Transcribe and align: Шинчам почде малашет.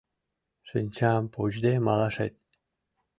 Шинчам 0.69 1.21
почде 1.33 1.73
малашет. 1.85 2.33